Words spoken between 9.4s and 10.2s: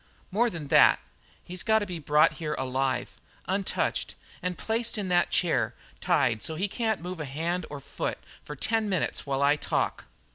I talk."